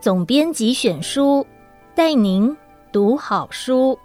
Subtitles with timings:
[0.00, 1.46] 总编辑选书，
[1.94, 2.54] 带您
[2.92, 3.98] 读好书。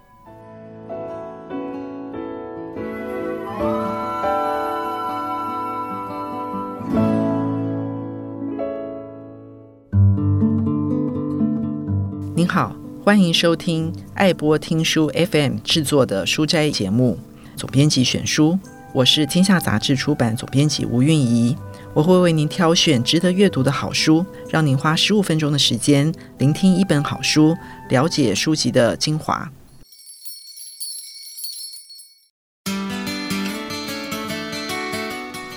[12.34, 12.74] 您好，
[13.04, 17.18] 欢迎收听爱播听书 FM 制作的书斋节目
[17.58, 18.52] 《总编辑选书》，
[18.92, 21.56] 我是天下杂志出版总编辑吴韵仪。
[21.92, 27.56] 我会为您挑选值得阅读的好书，让您花十五分钟的时间聆听一本好书，
[27.88, 29.50] 了解书籍的精华。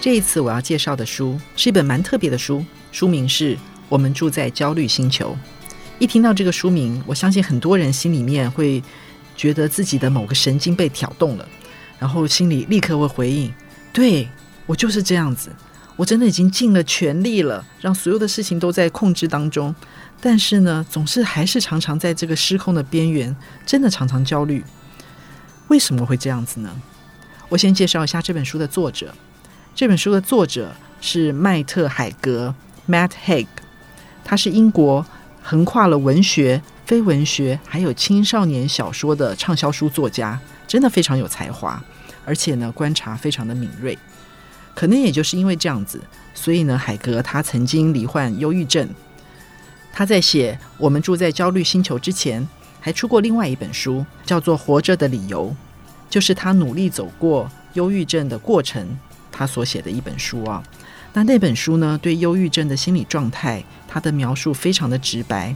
[0.01, 3.55] 这一次我要介绍的书是一本蛮特别的书，书名是
[3.89, 5.31] 《我们住在焦虑星球》。
[5.99, 8.81] 一听到这个书名，我相信很多人心里面会
[9.35, 11.47] 觉得自己的某个神经被挑动了，
[11.99, 13.53] 然后心里立刻会回应
[13.93, 14.27] ：“对，
[14.65, 15.51] 我就是这样子。”
[15.95, 19.75] 我真的已经尽了全力了，让所有的事情都在控制当中，
[20.21, 24.63] 但是呢，总是还是常常在这个失控的边缘，真的常常焦虑。
[25.67, 26.69] 为什么会这样子呢？
[27.49, 29.13] 我先介绍一下这本书的作者。
[29.75, 32.55] 这本书的作者是麦特·海格
[32.87, 33.47] （Matt Haig），
[34.23, 35.05] 他是英国
[35.43, 41.83] 横跨了文学、非文学还有青少年小说的畅销书作家，真的非常有才华，
[42.29, 43.97] 而且呢，观察非常的敏锐。
[44.75, 45.99] 可能也就是因为这样子，
[46.35, 48.87] 所以呢，海格他曾经罹患忧郁症。
[49.91, 52.47] 他在写《我们住在焦虑星球》之前，
[52.79, 55.49] 还出过另外一本书，叫做《活着的理由》，
[56.07, 58.99] 就是他努力走过忧郁症的过程，
[59.31, 60.63] 他所写的一本书啊。
[61.13, 65.55] 那那本书呢，对忧郁症的心理状态，他的描述非常的直白，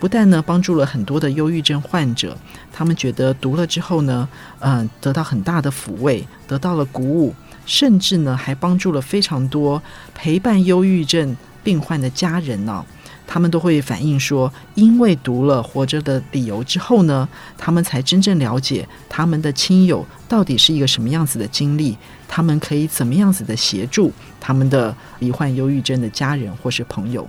[0.00, 2.36] 不但呢帮助了很多的忧郁症患者，
[2.72, 7.32] 他们觉得读了之后呢，嗯、得到很大的抚慰，得到了鼓舞。
[7.66, 9.80] 甚至呢，还帮助了非常多
[10.12, 12.84] 陪伴忧郁症病患的家人呢、
[13.28, 21.96] 他们都会反映说，因为读了《活着的理由》之后呢，他们才真正了解他们的亲友到底是一个什么样子的经历，
[22.26, 27.28] 他们可以怎么样子的协助他们的罹患忧郁症的家人或是朋友。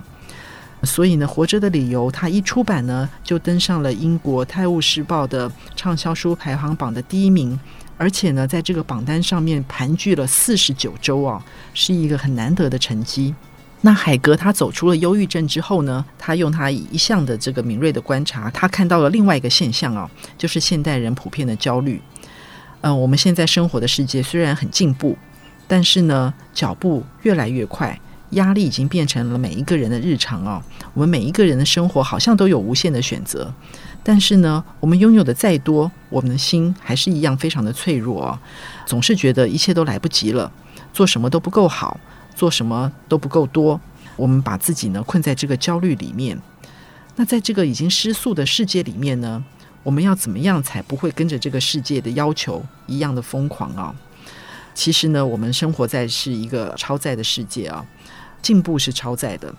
[0.84, 7.58] 所以呢，《活着的理由》它一出版呢，就登上了英国《泰晤士报》的畅销书排行榜的第一名。
[7.98, 11.40] 而且呢，在这个榜单上面盘踞了四十九周啊，
[11.72, 13.32] 是一个很难得的成绩。
[13.82, 22.00] 那海格他走出了忧郁症之后呢，他用他一向的这个敏锐的观察，他看到了另外一个现象啊，就是现代人普遍的焦虑。
[22.80, 25.16] 嗯、我们现在生活的世界虽然很进步，
[25.68, 27.96] 但是呢，脚步越来越快，
[28.32, 30.62] 压力已经变成了每一个人的日常啊。
[30.92, 33.52] 我们每一个人的生活好像都有无限的选择。
[34.04, 38.38] 但是呢，我们拥有的再多，我们的心还是一样非常的脆弱哦，
[38.84, 40.50] 总是觉得一切都来不及了，
[40.92, 42.00] 做什么都不够好，
[42.34, 43.80] 做什么都不够多。
[44.16, 46.36] 我们把自己呢困在这个焦虑里面。
[47.14, 49.44] 那在这个已经失速的世界里面呢，
[49.82, 53.94] 我们要怎么样才不会跟着这个世界的要求一样的疯狂啊？
[54.74, 57.84] 其实呢，我们生活在是一个超载的世界啊，
[58.42, 59.54] 进步是超载的。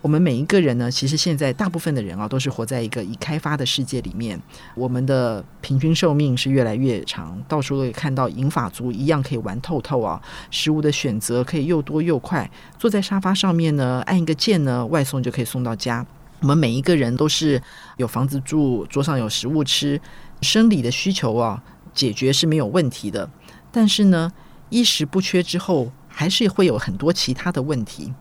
[0.00, 4.40] 我们每一个人呢，其实现在大部分的人啊，都是活在一个已开发的世界里面。
[4.76, 10.22] 我们的平均寿命是越来越长，到处都可以看到银发族一样可以玩透透啊。
[10.52, 16.06] 食物的选择可以又多又快，坐在沙发上面呢，按一个键呢，外送就可以送到家。
[16.40, 17.60] 我们每一个人都是
[17.96, 20.00] 有房子住，桌上有食物吃，
[20.42, 21.60] 生理的需求啊，
[21.92, 23.28] 解决是没有问题的。
[23.72, 24.32] 但是呢，
[24.68, 28.12] 衣食不缺之后，还是会有很多其他的问题。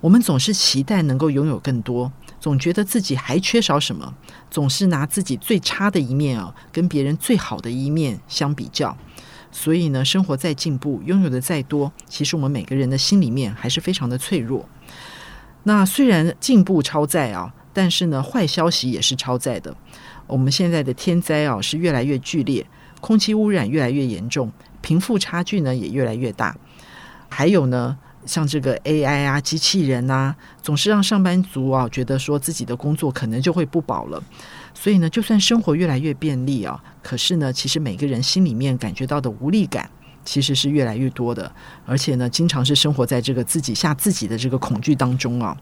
[0.00, 2.10] 我们总是期待能够拥有更多，
[2.40, 4.12] 总觉得自己还缺少什么，
[4.50, 8.96] 总是拿自己最差的一面啊，跟别人最好的一面相比较。
[9.52, 14.68] 所以呢，生活再进步，拥有的再多，其实我们每个人的心里面还是非常的脆弱。
[15.62, 19.72] 那虽然进步超载啊，但是呢，坏消息也是超载的。
[20.26, 22.66] 我们现在的天灾啊是越来越剧烈，
[23.00, 26.56] 空气污染越来越严重，贫富差距呢也越来越大，
[27.30, 27.96] 还有呢。
[28.26, 34.22] 像这个 AI 啊，机器人啊，总是让上班族啊觉得说自己的工作可能就会不保了。
[34.74, 39.88] 所以呢，就算生活越来越便利啊，可是呢，其实每个人心里面感觉到的无力感
[40.22, 41.50] 其实是越来越多的，
[41.86, 45.56] 而且呢，经常是生活在这个自己吓自己的这个恐惧当中啊。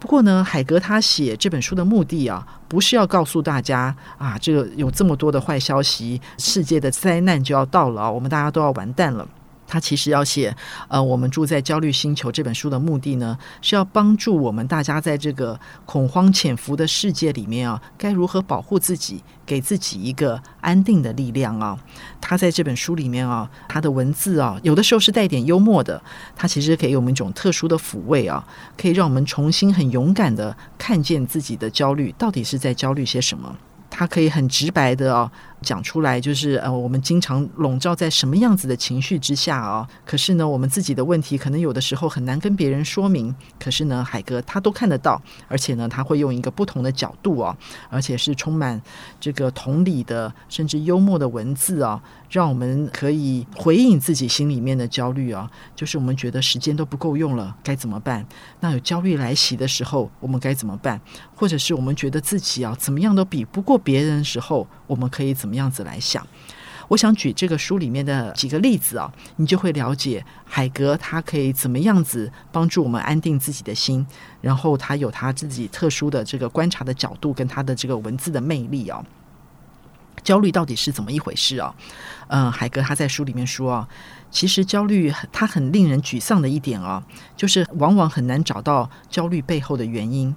[0.00, 9.26] 不过呢，海格他写这本书的目的啊，不是要告诉大家啊，这个有这么多的坏消息，世界的灾难就要到了，我们大家都要完蛋了。
[9.68, 10.56] 他其实要写，
[10.88, 21.78] 呃，我们住在焦虑星球这本书的目的呢，是要帮助我们大家在这个恐慌潜伏的世界里面啊，该如何保护自己，给自己一个安定的力量啊。
[22.20, 26.02] 他在这本书里面啊，他的文字啊，有的时候是带点幽默的，
[26.34, 28.42] 他其实给我们一种特殊的抚慰啊，
[28.76, 33.54] 可以让我们重新很勇敢的看见自己的焦虑到底是在焦虑些什么。
[33.98, 35.28] 他可以很直白的哦
[35.60, 39.84] 讲出来，就是呃，我们经常笼罩在什么样子的情绪之下、哦？
[40.06, 43.34] 可是呢，我们自己的问题可能有的时候很难跟别人说明。
[43.58, 47.56] 可是呢，海哥他都看得到，而且呢，他会用一个不同的角度、哦，
[47.90, 48.80] 而且是充满
[49.18, 55.50] 这个同理的，甚至幽默的文字、哦，让我们可以回应自己心里面的焦虑啊。
[55.74, 58.24] 就是我们觉得时间都不够用了，该怎么办？
[58.60, 61.00] 那有焦虑来袭的时候，我们该怎么办？
[61.34, 66.26] 或者是我们觉得自己啊，怎么样都比不过别人的时候，我们可以怎么样子来想？
[66.88, 74.06] 我想举这个书里面的几个例子啊，你就会了解海格他可以怎么样子帮助我们安定自己的心，
[74.42, 79.02] 然后他有他自己特殊的这个观察的角度跟他的这个文字的魅力啊。
[80.22, 81.74] 焦虑到底是怎么一回事啊？
[82.26, 83.88] 嗯，海格他在书里面说啊，
[84.30, 87.02] 其实焦虑它很令人沮丧的一点啊，
[87.34, 90.36] 就是往往很难找到焦虑背后的原因。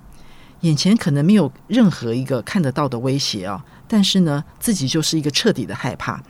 [0.62, 6.22] 眼前可能没有任何一个看得到的威胁啊，但是呢，自己就是一个彻底的害怕，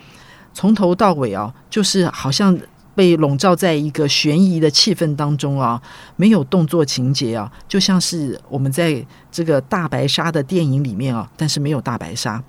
[0.53, 2.57] 从头到尾啊，就是好像
[2.95, 5.81] 被笼罩在一个悬疑的气氛当中啊，
[6.15, 12.43] 没有动作情节啊，就像是我们在这个大白鲨的电影里面啊，但是没有大白鲨。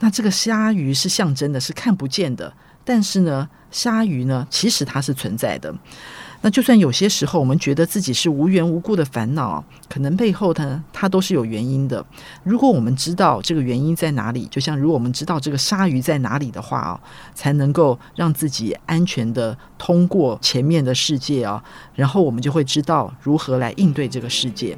[0.00, 2.52] 那这个鲨鱼是象征的，是看不见的，
[2.84, 5.74] 但是呢，鲨鱼呢，其实它是存在的。
[6.42, 12.04] 那就算有些时候我们觉得自己是无缘无故的烦恼，可能背后它它都是有原因的。
[12.42, 17.00] 如果我们知道这个原因在哪里，就像如果我们知道这个鲨鱼在哪里的话啊，
[17.34, 21.62] 才能够让自己安全的通过前面的世界啊，
[21.94, 24.74] 然后我们就会知道如何来应对这个世界。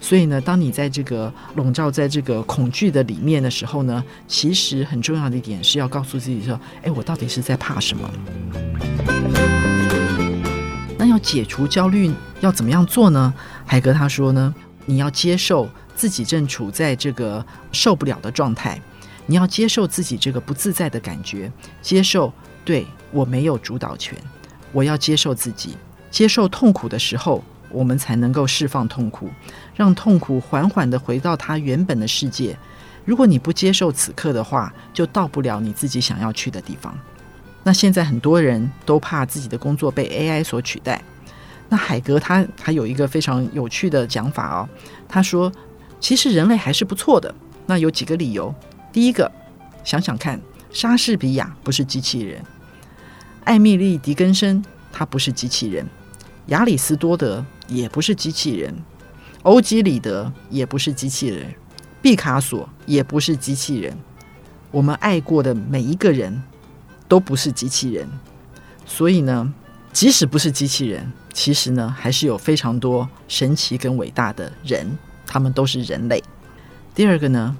[0.00, 8.10] 所以呢，当你在这个笼罩在这个恐惧的里面的时候呢，其实很重要的一点是要告诉自己说：“哎，我到底是在怕什么？”
[11.12, 12.10] 要解除焦虑
[12.40, 13.34] 要怎么样做呢？
[13.66, 14.54] 海格他说呢，
[14.86, 18.80] 你要接受自己正处在这个受不了的状态，
[19.26, 22.32] 你要接受自己这个不自在的感觉，接受
[22.64, 24.16] 对我没有主导权，
[24.72, 25.76] 我要接受自己，
[26.10, 29.28] 接受痛苦的时候，我们才能够释放痛苦，
[29.76, 32.56] 让痛苦缓缓地回到它原本的世界。
[33.04, 36.96] 如果你不接受此刻的话，就到不了你自己想要去的地方。
[37.64, 41.02] 那现在很多人都怕自己的工作被 AI 所取代。
[41.68, 44.68] 那海格他他有一个非常有趣的讲法哦，
[45.08, 45.50] 他说，
[46.00, 47.34] 其实人类还是不错的。
[47.64, 48.54] 那有几个理由。
[48.92, 49.30] 第一个，
[49.84, 50.38] 想想看，
[50.70, 52.42] 莎士比亚不是机器人，
[53.44, 54.62] 艾米莉·狄更森
[54.92, 55.86] 他不是机器人，
[56.46, 58.74] 亚里斯多德也不是机器人，
[59.44, 61.54] 欧几里得也不是机器人，
[62.02, 63.96] 毕卡索也不是机器人。
[64.70, 66.42] 我们爱过的每一个人。
[67.12, 68.08] 都不是机器人，
[68.86, 69.52] 所以呢，
[69.92, 76.24] 即使不是机器人，其实呢，还是有非常多神奇跟伟大的人，他们都是人类。
[76.94, 77.54] 第二个呢，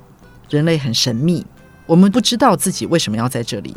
[0.49, 1.44] 人类很神秘，
[1.84, 3.76] 我们不知道自己为什么要在这里，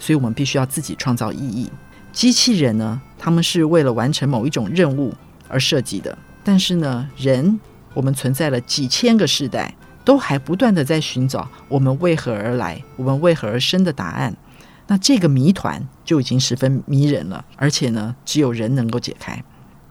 [0.00, 1.70] 所以我们必须要自己创造意义。
[2.12, 5.14] 机器人呢，他们是为了完成某一种任务
[5.46, 7.60] 而设计的，但是呢，人，
[7.94, 9.72] 我们存在了几千个世代，
[10.04, 14.36] 都还不断地在寻找我们为何而来，我们为何而生的答案。
[14.92, 19.42] 那这个谜团就已经十分迷人了，而且呢，只有人能够解开。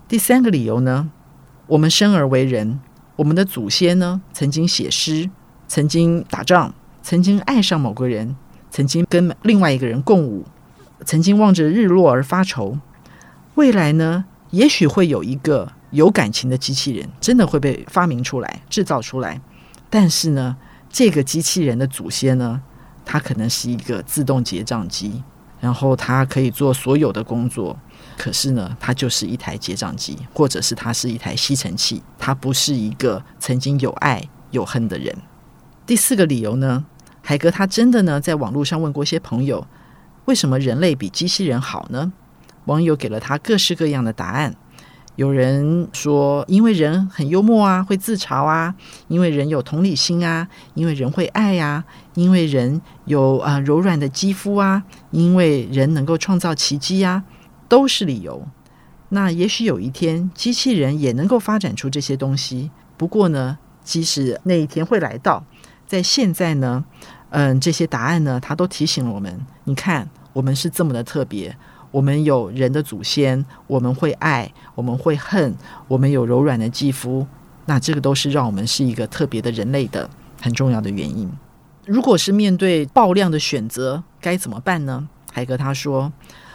[0.07, 1.09] 第三个理由呢，
[1.65, 2.79] 我们生而为人，
[3.15, 5.27] 我们的祖先呢，曾经写诗，
[5.67, 8.35] 曾经打仗，曾经爱上某个人，
[8.69, 10.45] 曾经跟另外一个人共舞，
[11.03, 12.77] 曾经望着日落而发愁。
[13.55, 19.41] 未来呢，也许会有一个有感情的机器人，真的会被发明出来、制造出来。
[19.89, 20.57] 但是呢，
[20.91, 22.61] 这个机器人的祖先呢，
[23.11, 25.21] 它可能是一个自动结账机，
[25.59, 27.77] 然后它可以做所有的工作，
[28.17, 35.13] 可是呢，它就是一台结账机，或者是它是一台吸尘器，它不是一个曾经有爱有恨的人。
[35.85, 36.85] 第四个理由呢，
[37.21, 39.67] 海格他真的呢在网络上问过一些朋友，
[40.23, 42.13] 为什么人类比机器人好呢？
[42.63, 44.55] 网友给了他各式各样的答案。
[45.17, 48.73] 有人说，因为人很幽默啊，会自嘲啊；
[49.07, 51.83] 因为人有同理心啊；因为人会爱呀；
[52.15, 57.23] 因为人有啊、柔软的肌肤啊；因为人能够创造奇迹呀，
[57.67, 58.47] 都是理由。
[59.09, 62.71] 那也许有一天，机器人也能够发展出这些东西。
[62.95, 65.43] 不过呢，即使那一天会来到，
[65.85, 66.85] 在现在呢，
[67.31, 71.55] 嗯，这些答案呢，它都提醒了我们：你看，我们是这么的特别。
[71.91, 75.53] 我们有人的祖先，我们会爱，我们会恨，
[75.89, 77.27] 我们有柔软的肌肤，
[77.65, 80.09] 那这个都是让我们是一个特别的人类的
[80.41, 81.29] 很重要的原因。
[81.85, 85.09] 如果是面对爆量的选择，该怎么办呢？
[85.33, 86.13] 海格他说：“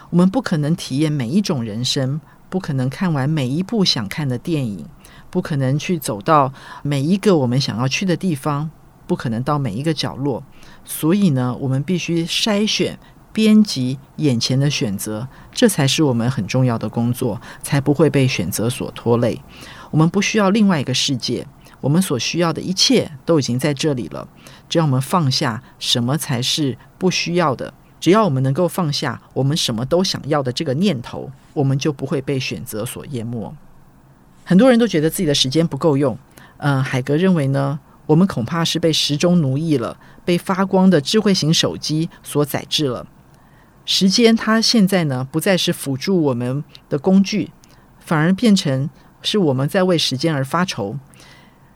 [0.08, 4.86] 我们不可能体验每一种人生，不可能看完每一部想看的电影，
[5.28, 6.52] 不可能去走到
[6.82, 8.70] 每一个我们想要去的地方，
[9.06, 10.42] 不可能到每一个角落。
[10.84, 12.98] 所以呢，我们必须筛选。”
[13.36, 19.42] 编辑眼前的选择，这才是我们很重要的工作，才不会被选择所拖累。
[19.90, 21.46] 我们不需要另外一个世界，
[21.82, 24.26] 我们所需要的一切都已经在这里了。
[24.70, 33.54] 只要我们放下什么才是不需要的，只要我们能够放下我们什么都想要的这个念头，我们就不会被选择所淹没。
[34.44, 36.18] 很多人都觉得自己的时间不够用，
[36.56, 43.06] 嗯、呃，海格认为呢，我们恐怕是被时钟奴役了，被发光的智慧型手机所宰制了。
[43.88, 47.52] 时间，它现在呢，不再是辅助我们的工具，
[48.00, 48.90] 反而变成
[49.22, 50.98] 是我们在为时间而发愁。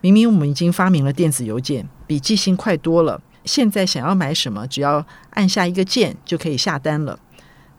[0.00, 3.22] 明明我们已经发明了电子邮件，比寄信快多了。
[3.44, 7.16] 现在想要买什么，只要按下一个键就可以下单了。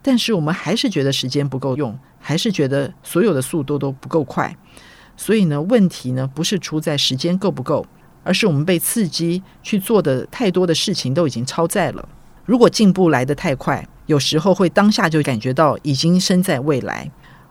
[0.00, 4.56] 但是我们还是觉得时间不够用，还是觉得所有的速度都不够快。
[5.14, 7.84] 所以呢，问题呢，不是出在时间够不够，
[8.24, 12.08] 而是我们被刺激去做的太多的事情都已经超载了。
[12.46, 17.10] 如果进步来得太快，有时候会当下就感觉到已经身在未来，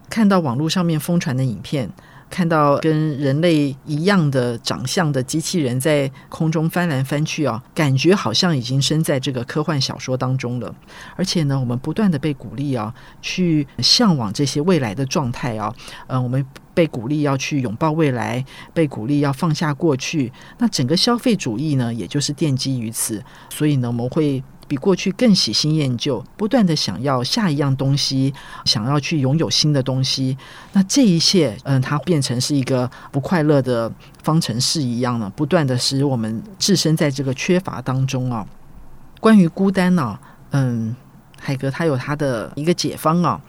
[0.10, 1.90] 看到网络上面疯传的影片，
[2.30, 10.74] 看到跟人类一样的长相的机器人在空中翻来翻去啊，感觉好像已经身在这个科幻小说当中了。
[11.16, 15.74] 而且呢，我们不断的被鼓励啊，去向往这些未来的状态啊，
[16.08, 18.44] 嗯，我们被鼓励要去拥抱未来，
[18.74, 20.32] 被鼓励要放下过去。
[20.58, 23.24] 那整个消费主义呢，也就是奠基于此。
[23.50, 24.44] 所以呢，我们会。
[24.72, 30.38] 比过去更喜新厌旧，不断的想要下一样东西，想要去拥有新的东西。
[30.72, 33.92] 那这一切，嗯，它变成是一个不快乐的
[34.24, 38.48] 方程式一样呢，不断的使我们置身在这个缺乏当中啊。
[39.20, 40.18] 关于孤单呢，
[40.52, 40.96] 嗯，
[41.42, 43.42] 海格他有他的一个解方啊。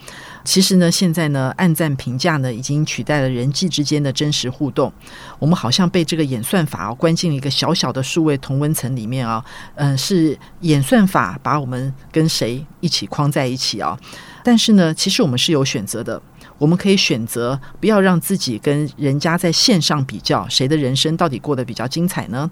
[0.45, 4.93] 其实呢，现在呢，暗赞评价呢，已经取代了人际之间的真实互动。
[5.39, 9.45] 我们好像被这个演算法哦，关进了一个小小的数位同温层里面啊。
[9.77, 13.97] 嗯，是演算法把我们跟谁一起框在一起啊？
[14.43, 16.21] 但是呢，其实我们是有选择的。
[16.63, 22.49] 我们可以选择不要让自己跟人家在线上比较，谁的人生到底过得比较精彩呢？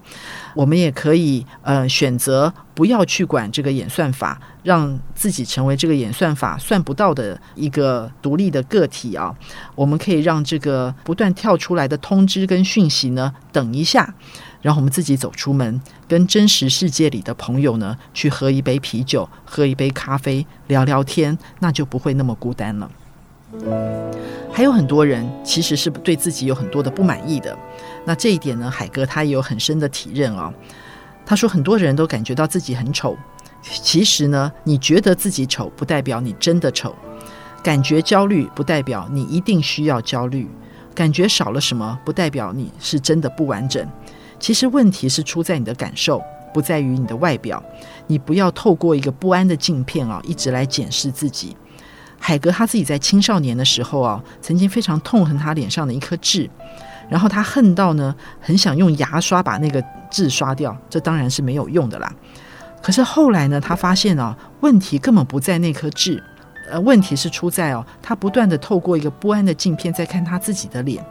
[0.53, 9.33] 我们也可以呃选择不要去管这个演算法，让自己成为这个演算法算不到的一个独立的个体啊。
[9.77, 14.13] 我们可以让这个不断跳出来的通知跟讯息呢，等一下，
[14.61, 22.91] 然后我们自己走出门，跟真实世界里的朋友呢去喝一杯啤酒，喝一杯咖啡，聊聊天，那就不会那么孤单了。
[24.53, 27.57] 还有很多人其实是对自己有很多的不满意的。
[28.05, 30.53] 那这一点呢，海哥他也有很深的体认啊。
[31.27, 33.17] 他说，很多人都感觉到自己很丑。
[33.63, 36.91] 其实呢，你觉得自己丑，不代表你真的丑；
[37.63, 40.47] 感觉焦虑，不代表你一定需要焦虑；
[40.95, 43.87] 感觉少了什么，不代表你是真的不完整。
[44.39, 46.23] 其实问题是出在你的感受，
[46.55, 47.63] 不在于你的外表。
[48.07, 51.57] 你不要透过一个不安的镜片啊，一直来检视自己。
[52.23, 56.49] 海格他自己在青少年的时候啊，曾经非常痛恨他脸上的一颗痣，
[57.09, 62.13] 然后他恨到呢，很想用牙刷把那个痣刷掉，这当然是没有用的啦。
[62.83, 66.23] 可是后来呢，他发现啊，问题根本不在那颗痣，
[66.71, 71.05] 呃，问题是出在哦，他不断的透过一个不安的镜片在看他自己的脸。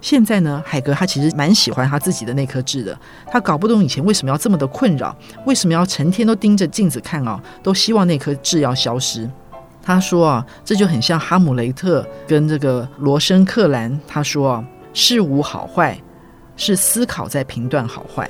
[0.00, 9.28] 现在呢，海格他其实蛮喜欢他自己的那颗痣的，他搞不懂以前为什么要这么的困扰，为什么要成天都盯着镜子看啊，都希望那颗痣要消失。
[9.84, 14.00] 他说啊，这就很像哈姆雷特跟这个罗生克兰。
[14.08, 14.64] 他说啊，
[14.94, 16.00] 事无好坏，
[16.56, 18.28] 是思考在评断好坏。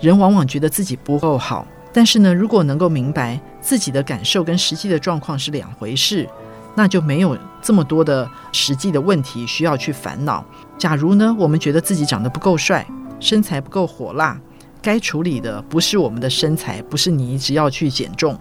[0.00, 6.28] 人往往觉得自己不够好，但是呢，如果能够明白自己的感受跟实际的状况是两回事，
[6.76, 10.44] 那就没有这么多的实际的问题需要去烦恼。
[10.78, 12.86] 假如呢，我们觉得自己长得不够帅，
[13.18, 14.38] 身材不够火辣，
[14.80, 18.38] 该处理的不是我们的身材，不是你一直要去减重。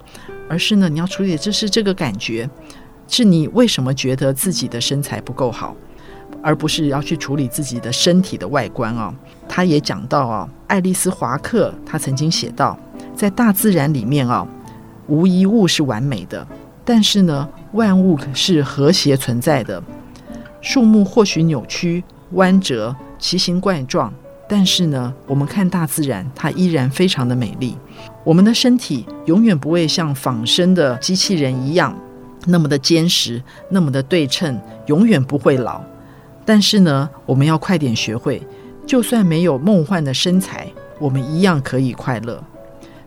[0.47, 2.49] 而是呢，你要处理的就是这个感觉，
[3.07, 5.75] 是你为什么觉得自己的身材不够好，
[6.41, 9.13] 而不是要去处理自己的身体的外观啊。
[9.47, 12.77] 他也讲到啊，爱丽丝·华克他曾经写道，
[13.15, 14.47] 在大自然里面啊，
[15.07, 16.45] 无一物是完美的，
[16.83, 19.81] 但是呢，万物是和谐存在的。
[20.61, 24.11] 树木或许扭曲、弯折、奇形怪状，
[24.49, 27.77] 但是呢，我们看大自然，它依然非常的美丽。
[28.25, 31.95] 我们的身体永远不会像仿生的机器人一样，
[32.47, 35.79] 那么的坚实，那么的对称，永远不会老。
[36.43, 38.41] 但是呢，我们要快点学会，
[38.87, 40.67] 就算没有梦幻的身材，
[40.99, 42.43] 我们一样可以快乐。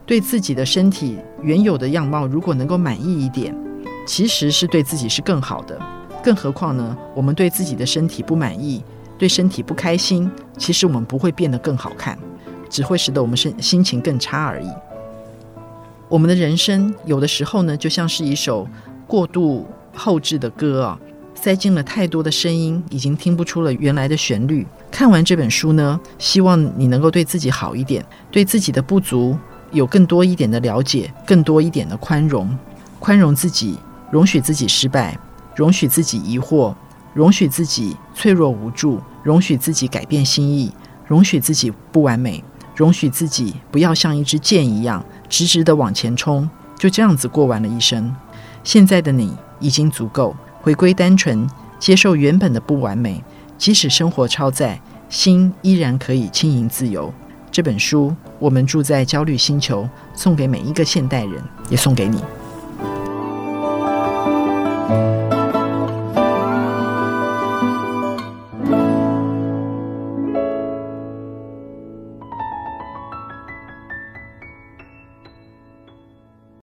[0.05, 3.53] 对自己的身体原有的样貌，如果能够满意一点，
[4.07, 5.77] 其实是对自己是更好的。
[6.23, 8.81] 更何况呢，我们对自己的身体不满意，
[9.17, 12.17] 对身体不开心，其实我们不会变得更好看，
[12.69, 14.69] 只会使得我们身心情更差而已。
[16.09, 18.67] 我们的人生有的时候呢，就像是一首
[19.05, 20.99] 过度后置的歌啊。
[21.35, 24.67] 塞进了太多的声音，已经听不出了原来的旋律。
[24.91, 29.37] 看完这本书呢，希望你能够对自己好一点，对自己的不足
[29.71, 32.49] 有更多一点的了解，更多一点的宽容，
[32.99, 33.77] 宽容自己，
[34.11, 35.17] 容许自己失败，
[35.55, 36.75] 容许自己疑惑，
[37.13, 40.73] 容许自己脆弱无助，容许自己改变心意，
[41.07, 42.43] 容许自己不完美，
[42.79, 48.15] 容许自己不要像一支箭一样直直的往前冲就这样子过完了一生。
[48.63, 51.45] 现在的你已经足够回归单纯
[51.77, 53.21] 接受原本的不完美。
[53.57, 57.13] 即使生活超载心依然可以轻盈自由。
[57.51, 62.23] 这本书我们住在焦虑星球送给每一个现代人也送给你。